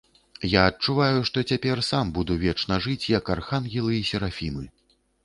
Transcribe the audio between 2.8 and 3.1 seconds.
жыць,